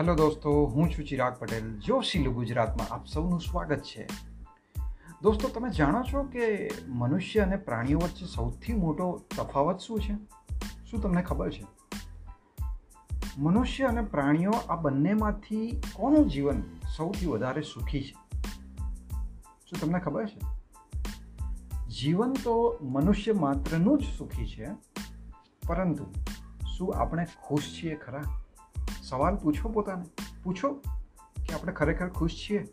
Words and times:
Hello 0.00 0.14
દોસ્તો, 0.14 0.66
હું 0.66 0.90
છું 0.90 1.04
ચિરાગ 1.04 1.38
પટેલ. 1.38 1.78
જોશીલું 1.78 2.34
ગુજરાતમાં 2.34 2.94
આપ 2.94 3.06
સૌનું 3.06 3.40
સ્વાગત 3.40 3.80
છે. 3.80 4.08
દોસ્તો, 5.22 5.48
તમે 5.48 5.70
જાણો 5.70 6.02
છો 6.02 6.22
કે 6.22 6.70
મનુષ્ય 6.88 7.40
અને 7.40 7.56
પ્રાણીઓ 7.56 7.98
વચ્ચે 7.98 8.26
સૌથી 8.26 8.72
મોટો 8.72 9.22
તફાવત 9.36 9.78
શું 9.78 10.00
છે? 10.00 10.14
શું 10.90 11.00
તમને 11.00 11.22
ખબર 11.22 11.50
છે? 11.50 11.66
મનુષ્ય 13.38 13.84
અને 13.84 14.02
પ્રાણીઓ 14.02 14.50
આ 14.50 14.76
બંનેમાંથી 14.76 15.82
કોનું 15.92 16.28
જીવન 16.28 16.62
સૌથી 16.96 17.26
વધારે 17.26 17.62
સુખી 17.62 18.02
છે? 18.02 18.38
શું 19.70 19.80
તમને 19.80 19.98
ખબર 19.98 20.26
છે? 20.26 20.40
જીવન 21.88 22.32
તો 22.32 22.78
મનુષ્ય 22.82 23.32
માત્રનું 23.32 23.98
જ 23.98 24.04
સુખી 24.18 24.46
છે, 24.46 24.68
પરંતુ 25.68 26.06
શું 26.76 26.94
આપણે 26.96 27.26
ખુશ 27.48 27.62
છીએ 27.62 27.94
ખરા? 27.94 28.39
સવાલ 29.10 29.36
પૂછો 29.36 29.68
પોતાને. 29.68 30.04
પૂછો 30.42 30.72
કે 31.48 31.54
આપણે 31.54 31.72
ખરેખર 31.72 32.08
ખુશ 32.08 32.30
છીએ? 32.30 32.68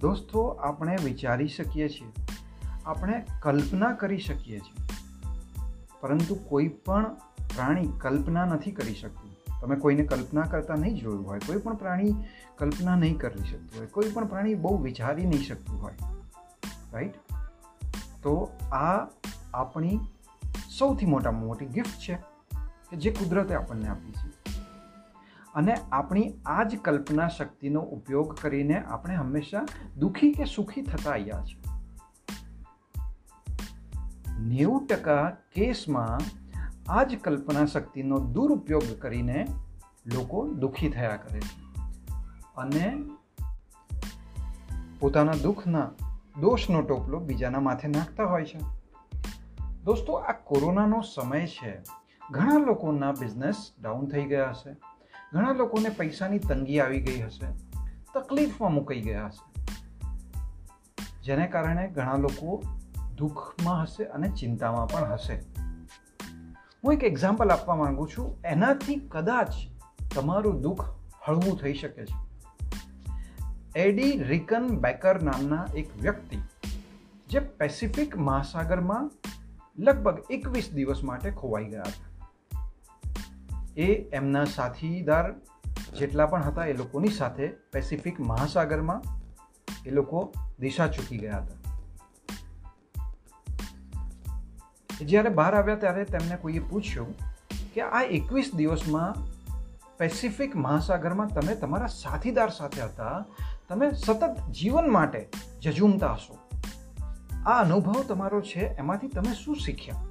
દોસ્તો, 0.00 0.46
આપણે 0.46 0.96
વિચારી 1.04 1.48
શકીએ 1.48 1.88
છીએ. 1.88 2.12
આપણે 2.86 3.26
કલ્પના 3.42 3.92
કરી 3.92 4.18
શકીએ 4.18 4.58
છીએ. 4.58 4.86
પરંતુ 6.00 6.34
કોઈ 6.34 6.68
પણ 6.68 7.14
પ્રાણી 7.38 7.92
કલ્પના 7.98 8.44
નથી 8.44 8.70
કરી 8.70 8.94
શકતું. 8.94 9.30
તમે 9.60 9.76
કોઈને 9.76 10.02
કલ્પના 10.02 10.42
કરતા 10.42 10.74
નહીં 10.74 10.98
જોયું 11.00 11.26
હોય, 11.26 11.38
કોઈ 11.38 11.56
પણ 11.56 11.74
પ્રાણી 11.74 12.14
કલ્પના 12.58 12.96
નહીં 12.96 13.18
કરી 13.18 13.44
શકતું 13.44 13.78
હોય, 13.78 13.86
કોઈ 13.86 14.10
પણ 14.10 14.26
પ્રાણી 14.26 14.54
બહુ 14.54 14.82
વિચારી 14.82 15.26
નહીં 15.26 15.42
શકતું 15.42 15.82
હોય. 15.82 15.94
રાઈટ 16.92 17.14
તો 18.22 18.50
આ 18.72 19.06
આપણી 19.54 20.00
સૌથી 20.78 21.06
મોટામાં 21.06 21.42
મોટી 21.42 21.66
ગિફ્ટ 21.66 21.98
છે, 21.98 22.14
કે 22.90 22.96
જે 22.96 23.10
કુદરતે 23.10 23.54
આપણને 23.54 23.88
આપી 23.88 24.12
છે. 24.12 24.47
અને 25.58 25.74
આપણી 25.92 26.32
આ 26.46 26.62
જ 26.62 26.78
કલ્પના 26.78 27.28
શક્તિનો 27.28 27.80
ઉપયોગ 27.80 28.34
કરીને 28.34 28.82
આપણે 28.82 29.14
હંમેશા 29.14 29.66
દુઃખી 29.98 30.32
કે 30.32 30.44
સુખી 30.44 30.82
થતા 30.82 31.10
આવ્યા 31.10 31.44
છે. 31.44 31.68
નેવું 34.38 34.86
ટકા 34.86 35.36
કેસમાં 35.54 36.18
આ 36.92 37.02
જ 37.02 37.18
કલ્પના 37.18 37.66
શક્તિનો 37.66 38.18
દુરુપયોગ 38.18 39.02
કરીને 39.02 39.46
લોકો 40.06 40.48
દુઃખી 40.48 40.88
થયા 40.88 41.16
કરે 41.16 41.40
છે. 41.40 41.84
અને 42.56 42.96
પોતાના 45.00 45.32
દુઃખના 45.42 45.90
દોષનો 46.40 46.80
ટોપલો 46.80 47.20
બીજાના 47.20 47.60
માથે 47.60 47.88
નાખતા 47.88 48.24
હોય 48.24 48.44
છે. 48.44 48.58
દોસ્તો, 49.84 50.12
આ 50.12 50.32
કોરોનાનો 50.32 51.00
સમય 51.00 51.46
છે. 51.46 51.78
ઘણા 52.30 52.58
લોકોના 52.58 53.12
બિઝનેસ 53.12 53.72
ડાઉન 53.80 54.06
થઈ 54.06 54.24
ગયા 54.24 54.48
હશે. 54.48 54.76
ઘણા 55.32 55.52
લોકોને 55.52 55.88
પૈસાની 55.88 56.38
તંગી 56.38 56.80
આવી 56.80 57.00
ગઈ 57.00 57.22
હશે, 57.22 57.46
તકલીફમાં 58.14 58.72
મુકાઈ 58.72 59.00
ગયા 59.00 59.26
હશે. 59.26 59.46
જેને 61.22 61.46
કારણે 61.46 61.88
ઘણા 61.88 62.16
લોકો 62.16 62.62
દુઃખમાં 63.16 63.82
હશે 63.82 64.04
અને 64.04 64.28
ચિંતામાં 64.28 64.88
પણ 64.88 65.12
હશે. 65.12 65.42
હું 66.84 66.92
એક 66.92 67.04
એક્ઝામ્પલ 67.04 67.50
આપવા 67.50 67.76
માંગુ 67.76 68.06
છું. 68.06 68.38
એનાથી 68.44 68.96
કદાચ 68.96 69.52
તમારું 70.14 70.60
દુઃખ 70.60 70.84
હળવું 71.26 71.58
થઈ 71.58 71.74
શકે 71.74 72.06
છે. 72.06 72.16
એડી 73.76 74.22
રિકન 74.22 74.68
બેકર 74.68 75.22
નામના 75.22 75.66
એક 75.76 75.96
વ્યક્તિ, 76.02 76.38
જે 77.28 77.38
પેસિફિક 77.38 78.16
મહાસાગરમાં 78.16 79.10
લગભગ 79.78 80.22
એકવીસ 80.30 80.72
દિવસ 80.72 81.04
માટે 81.04 81.30
ખોવાઈ 81.30 81.64
ગયા 81.64 81.82
હતા. 81.82 82.07
એ 83.78 84.10
એમના 84.12 84.44
સાથીદાર 84.44 85.32
જેટલા 85.98 86.26
પણ 86.26 86.42
હતા 86.42 86.64
એ 86.64 86.72
લોકોની 86.72 87.08
સાથે 87.08 87.48
પેસિફિક 87.48 88.20
મહાસાગરમાં 88.20 89.02
એ 89.86 89.90
લોકો 89.90 90.32
દિશા 90.58 90.88
ચૂકી 90.88 91.18
ગયા 91.18 91.38
હતા. 91.38 91.58
જ્યારે 95.00 95.28
બહાર 95.28 95.54
આવ્યા 95.54 95.76
ત્યારે 95.76 96.04
તેમને 96.04 96.36
કોઈએ 96.36 96.58
પૂછ્યું 96.58 97.14
કે 97.74 97.80
આ 97.80 98.02
એકવીસ 98.02 98.50
દિવસમાં 98.54 99.14
પેસિફિક 99.98 100.56
મહાસાગરમાં 100.56 101.28
તમે 101.28 101.54
તમારા 101.54 101.86
સાથીદાર 101.86 102.50
સાથે 102.50 102.82
હતા, 102.82 103.24
તમે 103.68 103.90
સતત 103.90 104.50
જીવન 104.50 104.90
માટે 104.90 105.28
જજુમતા 105.62 106.12
હશો. 106.12 106.38
આ 107.46 107.62
અનુભવ 107.62 108.02
તમારો 108.02 108.40
છે, 108.40 108.66
એમાંથી 108.66 109.08
તમે 109.08 109.34
શું 109.44 109.56
શીખ્યા? 109.56 110.04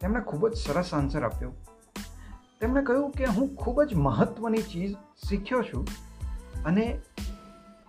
તેમણે 0.00 0.20
ખૂબ 0.20 0.48
જ 0.48 0.56
સરસ 0.56 0.94
આન્સર 0.94 1.24
આપ્યો. 1.24 1.52
તેમણે 2.60 2.82
કહ્યું 2.82 3.10
કે 3.10 3.24
હું 3.24 3.54
ખૂબ 3.54 3.82
જ 3.82 3.94
મહત્ત્વની 3.94 4.62
ચીજ 4.62 4.96
શીખ્યો 5.28 5.62
છું 5.62 5.88
અને 6.66 7.00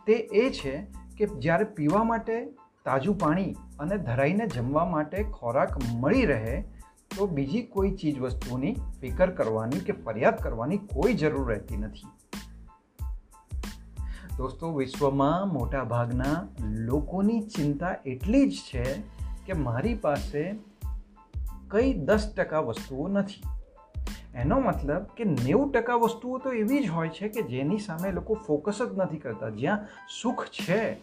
તે 0.08 0.14
એ 0.14 0.50
છે 0.50 0.88
કે 1.18 1.26
જ્યારે 1.26 1.64
પીવા 1.64 2.04
માટે 2.04 2.46
તાજું 2.86 3.18
પાણી 3.18 3.56
અને 3.80 3.98
ધરાઈને 3.98 4.48
જમવા 4.48 4.86
માટે 4.86 5.24
ખોરાક 5.24 5.78
મળી 5.94 6.26
રહે, 6.26 6.62
તો 7.18 7.28
બીજી 7.28 7.62
કોઈ 7.62 7.92
ચીજ 7.92 8.20
વસ્તુની 8.20 8.74
ફિકર 9.02 9.30
કરવાની 9.30 9.80
કે 9.80 9.94
ફરિયાદ 9.94 10.38
કરવાની 10.38 10.78
કોઈ 10.78 11.14
જરૂર 11.14 11.50
રહેતી 11.50 11.78
નથી. 11.78 12.08
દોસ્તો, 14.38 14.74
વિશ્વમાં 14.74 15.54
મોટાભાગના 15.54 16.48
લોકોની 16.60 17.42
ચિંતા 17.42 17.96
એટલી 18.06 18.50
જ 18.50 18.56
છે 18.74 18.84
કે 19.46 19.54
મારી 19.54 19.94
પાસે 19.94 20.56
કઈ 21.68 21.94
દસ 21.94 22.34
ટકા 22.38 22.60
વસ્તુઓ 22.60 23.08
નથી. 23.08 23.59
એનો 24.36 24.60
મતલબ 24.60 25.04
કે 25.04 25.24
નેવું 25.24 25.72
ટકા 25.72 25.96
વસ્તુઓ 25.96 26.38
તો 26.38 26.52
એવી 26.52 26.84
જ 26.84 26.90
હોય 26.90 27.10
છે 27.10 27.28
કે 27.28 27.42
જેની 27.42 27.78
સામે 27.78 28.12
લોકો 28.12 28.34
ફોકસ 28.34 28.80
જ 28.82 28.98
નથી 28.98 29.18
કરતા, 29.18 29.50
જ્યાં 29.50 29.88
સુખ 30.22 30.46
છે. 30.46 30.94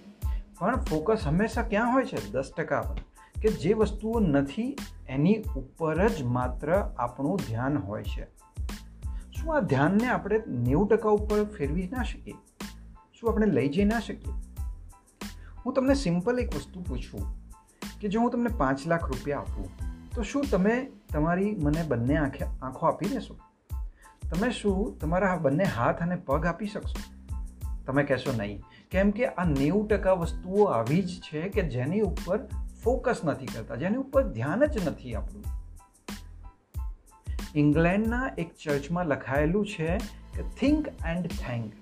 પણ 0.59 0.77
ફોકસ 0.77 1.23
હંમેશા 1.27 1.63
ક્યાં 1.63 1.93
હોય 1.93 2.05
છે? 2.05 2.31
દસ 2.31 2.53
ટકા 2.57 2.83
પર. 2.83 2.97
કે 3.43 3.49
જે 3.49 3.73
વસ્તુઓ 3.73 4.21
નથી, 4.21 4.77
એની 5.09 5.43
ઉપર 5.57 6.09
જ 6.09 6.23
માત્ર 6.23 6.95
આપણું 6.99 7.41
ધ્યાન 7.49 7.79
હોય 7.79 8.03
છે. 8.03 8.25
શું 9.33 9.57
આ 9.57 9.61
ધ્યાનને 9.61 10.09
આપણે 10.09 10.43
નેવું 10.47 10.89
ટકા 10.89 11.09
ઉપર 11.09 11.45
ફેરવી 11.45 11.89
ના 11.89 12.03
શકીએ? 12.03 12.35
શું 13.21 13.33
આપણે 13.33 13.47
લઈ 13.47 13.69
જઈ 13.69 13.85
ના 13.85 14.01
શકીએ? 14.01 14.33
હું 15.67 15.73
તમને 15.73 15.95
સિમ્પલ 15.95 16.39
એક 16.39 16.57
વસ્તુ 16.57 16.83
પૂછું 16.83 17.37
કે 18.01 18.09
જો 18.09 18.21
હું 18.21 18.31
તમને 18.31 18.49
પાંચ 18.59 18.87
લાખ 18.87 19.09
રૂપિયા 19.09 19.39
આપું, 19.39 19.71
તો 20.15 20.23
શું 20.23 20.45
તમે 20.51 20.87
તમારી 21.17 21.57
મને 21.63 21.83
બંને 21.83 22.17
આંખે 22.17 22.45
આંખો 22.45 22.87
આપી 22.87 23.07
દેશો. 23.07 23.37
તમે 24.31 24.51
શું 24.51 24.99
તમારા 24.99 25.37
બંને 25.37 25.65
હાથ 25.65 26.03
અને 26.03 26.17
પગ 26.17 26.47
આપી 26.47 26.67
શકશો? 26.67 27.27
તમે 27.87 28.03
કહેશો 28.03 28.33
નહીં. 28.33 28.63
કેમ 28.91 29.11
કે 29.11 29.27
આ 29.27 29.45
નેવું 29.45 29.89
ટકા 29.89 30.13
વસ્તુઓ 30.13 30.65
આવી 30.65 31.03
જ 31.03 31.21
છે 31.21 31.49
કે 31.49 31.63
જેની 31.63 32.01
ઉપર 32.01 32.47
ફોકસ 32.83 33.21
નથી 33.25 33.47
કરતા, 33.47 33.75
જેની 33.75 33.97
ઉપર 33.97 34.29
ધ્યાન 34.33 34.65
જ 34.65 34.89
નથી 34.89 35.15
આપણું. 35.15 35.45
ઇંગ્લેન્ડના 37.55 38.31
એક 38.39 38.55
ચર્ચમાં 38.55 39.07
લખાયેલું 39.07 39.67
છે 39.67 39.99
કે 40.35 40.43
થિંક 40.43 40.89
એન્ડ 41.07 41.27
થેન્ક 41.27 41.73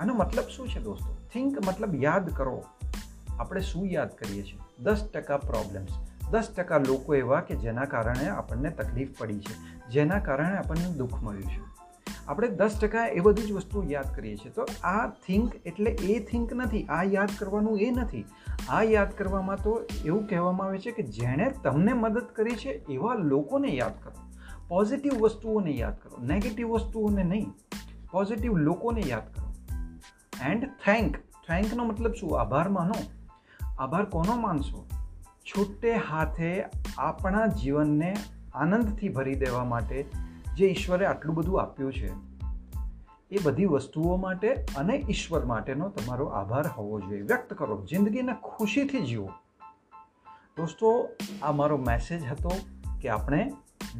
આનો 0.00 0.14
મતલબ 0.14 0.44
શું 0.44 0.68
છે 0.68 0.80
દોસ્તો? 0.80 1.16
થિંક 1.32 1.66
મતલબ 1.66 1.94
યાદ 1.94 2.30
કરો. 2.30 2.64
આપણે 3.38 3.60
શું 3.60 3.86
યાદ 3.86 4.10
કરીએ 4.14 4.42
છીએ? 4.42 4.58
દસ 4.78 5.10
ટકા 5.14 5.36
પ્રોબ્લેમ્સ 5.36 5.88
દસ 6.30 6.48
ટકા 6.56 6.78
લોકો 6.78 7.14
એવા 7.14 7.40
કે 7.40 7.56
જેના 7.56 7.84
કારણે 7.84 8.28
આપણને 8.28 8.70
તકલીફ 8.70 9.08
પડી 9.18 9.38
છે, 9.38 9.88
જેના 9.90 10.18
કારણે 10.18 10.56
આપણને 10.56 10.92
દુઃખ 10.92 11.22
મળ્યું 11.22 11.44
છે. 11.44 11.78
આપણે 12.28 12.48
દસ 12.48 12.78
ટકા 12.82 13.06
એ 13.06 13.20
બધી 13.20 13.42
જ 13.42 13.52
વસ્તુ 13.52 13.84
યાદ 13.90 14.16
કરીએ 14.16 14.36
છીએ. 14.36 14.52
તો 14.52 14.66
આ 14.84 15.06
થિંક 15.06 15.66
એટલે 15.66 15.90
એ 15.90 16.24
થિંક 16.24 16.52
નથી, 16.52 16.82
આ 16.82 17.02
યાદ 17.02 17.28
કરવાનું 17.38 17.80
એ 17.80 17.90
નથી. 17.90 18.24
આ 18.68 18.82
યાદ 18.82 19.12
કરવામાં 19.12 19.56
તો 19.56 19.82
એવું 20.04 20.26
કહેવામાં 20.26 20.66
આવે 20.66 20.78
છે 20.78 20.90
કે 20.90 21.02
જેણે 21.02 21.54
તમને 21.62 21.92
મદદ 21.92 22.26
કરી 22.34 22.56
છે, 22.56 22.68
એવા 22.68 23.14
લોકોને 23.14 23.68
યાદ 23.68 23.92
કરો. 24.02 24.16
પોઝિટિવ 24.68 25.12
વસ્તુઓને 25.20 25.70
યાદ 25.70 25.98
કરો 25.98 26.18
નેગેટિવ 26.22 26.68
વસ્તુઓને 26.68 27.22
નહીં. 27.22 27.52
પોઝિટિવ 28.10 28.56
લોકોને 28.56 29.02
યાદ 29.06 29.34
કરો. 29.34 29.54
એન્ડ 30.42 30.66
થેન્ક 30.66 31.16
થેન્કનો 31.16 31.84
મતલબ 31.84 32.12
શું? 32.12 32.40
આભાર 32.40 32.68
માનો. 32.68 32.94
આભાર 33.78 34.04
કોનો 34.04 34.36
માનશો? 34.36 34.86
છૂટે 35.48 35.94
હાથે 35.94 36.64
આપણા 36.98 37.46
જીવનને 37.46 38.16
આનંદથી 38.54 39.08
ભરી 39.08 39.34
દેવા 39.34 39.64
માટે 39.64 40.06
જે 40.56 40.66
ઈશ્વરે 40.66 41.06
આટલું 41.06 41.34
બધું 41.34 41.62
આપ્યું 41.62 41.92
છે, 41.92 42.28
એ 43.30 43.38
બધી 43.42 43.64
વસ્તુઓ 43.64 44.16
માટે 44.16 44.54
અને 44.54 45.04
ઈશ્વર 45.10 45.44
માટેનો 45.44 45.88
તમારો 45.88 46.26
આભાર 46.26 46.66
હોવો 46.66 47.00
જોઈએ. 47.00 47.20
વ્યક્ત 47.20 47.54
કરો. 47.54 47.86
જિંદગીને 47.86 48.32
ખુશીથી 48.42 49.00
જીવો. 49.00 49.30
દોસ્તો, 50.56 51.08
આ 51.42 51.52
મારો 51.52 51.76
મેસેજ 51.76 52.26
હતો 52.26 52.50
કે 53.00 53.08
આપણે 53.08 53.52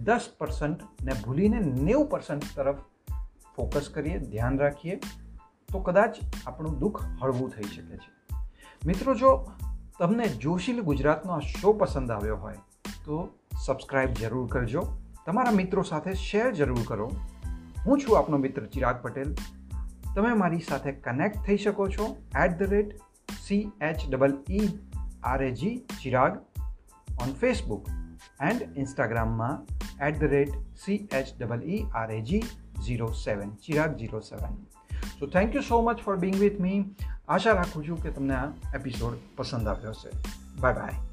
દસ 0.05 0.29
પર્સન્ટને 0.39 1.12
ભૂલીને 1.25 1.61
નેવું 1.61 2.06
પર્સન્ટ 2.06 2.43
તરફ 2.56 2.77
ફોકસ 3.56 3.91
કરીએ, 3.95 4.19
ધ્યાન 4.19 4.59
રાખીએ, 4.59 4.97
તો 5.73 5.79
કદાચ 5.79 6.17
આપણું 6.47 6.79
દુઃખ 6.79 7.05
હળવું 7.23 7.50
થઈ 7.50 7.62
શકે 7.62 7.97
છે. 7.97 8.35
મિત્રો, 8.87 9.15
જો 9.15 9.50
તમને 9.99 10.29
જોશીલ 10.29 10.81
ગુજરાતનો 10.81 11.33
આ 11.33 11.39
શો 11.39 11.73
પસંદ 11.73 12.11
આવ્યો 12.11 12.37
હોય, 12.37 12.55
તો 13.05 13.29
સબસ્ક્રાઈબ 13.67 14.11
જરૂર 14.11 14.49
કરજો. 14.49 14.83
તમારા 15.27 15.50
મિત્રો 15.50 15.83
સાથે 15.83 16.12
શેર 16.15 16.50
જરૂર 16.53 16.85
કરો. 16.87 17.12
હું 17.87 18.00
છું 18.00 18.19
આપનો 18.19 18.37
મિત્ર 18.37 18.67
ચિરાગ 18.67 19.03
પટેલ. 19.03 19.35
તમે 20.15 20.33
મારી 20.33 20.59
સાથે 20.59 20.93
કનેક્ટ 20.93 21.37
થઈ 21.47 21.56
શકો 21.56 21.89
છો 21.89 22.17
at 22.45 22.59
the 22.59 22.62
rate 22.62 22.95
C 23.47 23.73
H 23.83 23.97
double 24.11 24.39
E 24.50 24.69
R 25.25 25.43
A 25.43 25.50
G 25.50 25.77
Chirag 26.03 26.39
on 27.23 27.35
Facebook 27.35 27.89
and 28.41 28.62
ઇન્સ્ટાગ્રામમાં 28.77 29.67
at 30.06 30.21
the 30.21 30.25
rate 30.25 30.50
C 30.85 31.09
H 31.12 31.27
double 31.41 31.62
E 31.62 31.83
R 31.95 32.11
A 32.11 32.21
G 32.21 32.43
zero 32.87 33.06
seven 33.06 33.50
Chirag 33.50 33.97
zero 33.97 34.21
seven 34.21 34.56
so 35.21 35.27
thank 35.27 35.55
you 35.55 35.62
so 35.62 35.83
much 35.83 35.99
for 35.99 36.17
being 36.17 36.35
with 36.35 36.61
me 36.61 36.81
આશા 37.28 37.52
રાખું 37.52 37.88
છું 37.88 38.02
કે 38.02 38.10
તમને 38.10 38.34
આ 38.34 38.48
episode 38.75 39.14
પસંદ 39.36 39.69
આવ્યો 39.69 39.90
હશે. 39.90 40.10
Bye 40.60 40.75
bye 40.75 41.07